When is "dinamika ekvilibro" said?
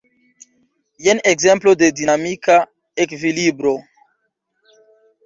1.99-3.75